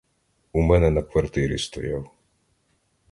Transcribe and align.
У 0.51 0.61
мене 0.61 0.89
на 0.91 1.01
квартирі 1.03 1.57
стояв. 1.57 2.11